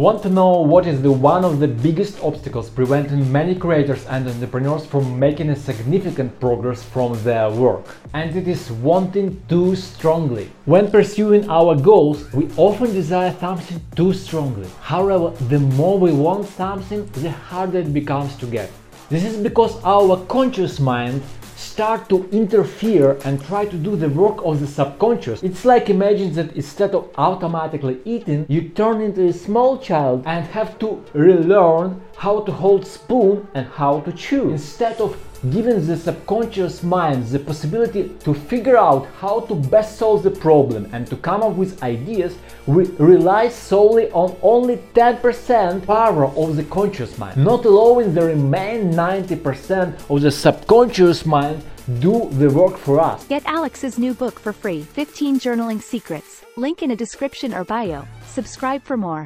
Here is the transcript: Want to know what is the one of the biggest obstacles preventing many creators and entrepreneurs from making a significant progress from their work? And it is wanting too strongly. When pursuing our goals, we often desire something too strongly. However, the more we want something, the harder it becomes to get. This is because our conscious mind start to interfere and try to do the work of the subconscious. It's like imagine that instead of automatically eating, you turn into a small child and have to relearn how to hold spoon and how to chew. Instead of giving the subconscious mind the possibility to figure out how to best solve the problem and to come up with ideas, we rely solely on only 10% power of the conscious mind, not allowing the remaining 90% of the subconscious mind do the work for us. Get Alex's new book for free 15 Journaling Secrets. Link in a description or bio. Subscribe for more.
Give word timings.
Want 0.00 0.22
to 0.22 0.30
know 0.30 0.60
what 0.60 0.86
is 0.86 1.02
the 1.02 1.10
one 1.10 1.44
of 1.44 1.58
the 1.58 1.66
biggest 1.66 2.22
obstacles 2.22 2.70
preventing 2.70 3.32
many 3.32 3.52
creators 3.52 4.06
and 4.06 4.28
entrepreneurs 4.28 4.86
from 4.86 5.18
making 5.18 5.50
a 5.50 5.56
significant 5.56 6.38
progress 6.38 6.84
from 6.84 7.20
their 7.24 7.50
work? 7.50 7.84
And 8.14 8.36
it 8.36 8.46
is 8.46 8.70
wanting 8.70 9.42
too 9.48 9.74
strongly. 9.74 10.52
When 10.66 10.88
pursuing 10.88 11.50
our 11.50 11.74
goals, 11.74 12.32
we 12.32 12.48
often 12.56 12.94
desire 12.94 13.34
something 13.40 13.80
too 13.96 14.12
strongly. 14.12 14.68
However, 14.82 15.30
the 15.48 15.58
more 15.58 15.98
we 15.98 16.12
want 16.12 16.46
something, 16.46 17.04
the 17.14 17.32
harder 17.32 17.78
it 17.80 17.92
becomes 17.92 18.36
to 18.36 18.46
get. 18.46 18.70
This 19.10 19.24
is 19.24 19.36
because 19.36 19.82
our 19.82 20.16
conscious 20.26 20.78
mind 20.78 21.22
start 21.78 22.08
to 22.08 22.28
interfere 22.32 23.16
and 23.24 23.40
try 23.44 23.64
to 23.64 23.76
do 23.76 23.94
the 23.94 24.08
work 24.08 24.44
of 24.44 24.58
the 24.58 24.66
subconscious. 24.66 25.44
It's 25.44 25.64
like 25.64 25.88
imagine 25.88 26.34
that 26.34 26.56
instead 26.56 26.92
of 26.92 27.08
automatically 27.14 27.98
eating, 28.04 28.46
you 28.48 28.70
turn 28.70 29.00
into 29.00 29.28
a 29.28 29.32
small 29.32 29.78
child 29.78 30.24
and 30.26 30.44
have 30.46 30.76
to 30.80 31.04
relearn 31.12 32.02
how 32.18 32.40
to 32.40 32.50
hold 32.50 32.84
spoon 32.84 33.46
and 33.54 33.64
how 33.68 34.00
to 34.00 34.12
chew. 34.12 34.50
Instead 34.50 35.00
of 35.00 35.16
giving 35.50 35.86
the 35.86 35.96
subconscious 35.96 36.82
mind 36.82 37.24
the 37.28 37.38
possibility 37.38 38.08
to 38.24 38.34
figure 38.34 38.76
out 38.76 39.06
how 39.20 39.38
to 39.38 39.54
best 39.54 39.98
solve 39.98 40.24
the 40.24 40.30
problem 40.30 40.88
and 40.92 41.06
to 41.06 41.16
come 41.16 41.42
up 41.42 41.54
with 41.54 41.80
ideas, 41.80 42.36
we 42.66 42.84
rely 42.98 43.48
solely 43.48 44.10
on 44.10 44.36
only 44.42 44.78
10% 44.94 45.86
power 45.86 46.26
of 46.26 46.56
the 46.56 46.64
conscious 46.64 47.16
mind, 47.18 47.36
not 47.36 47.64
allowing 47.64 48.12
the 48.12 48.24
remaining 48.24 48.92
90% 48.92 50.10
of 50.10 50.20
the 50.20 50.30
subconscious 50.30 51.24
mind 51.24 51.62
do 52.00 52.28
the 52.32 52.50
work 52.50 52.76
for 52.76 53.00
us. 53.00 53.24
Get 53.28 53.44
Alex's 53.46 53.96
new 53.96 54.12
book 54.12 54.40
for 54.40 54.52
free 54.52 54.82
15 54.82 55.38
Journaling 55.38 55.80
Secrets. 55.80 56.44
Link 56.56 56.82
in 56.82 56.90
a 56.90 56.96
description 56.96 57.54
or 57.54 57.64
bio. 57.64 58.04
Subscribe 58.26 58.82
for 58.82 58.96
more. 58.96 59.16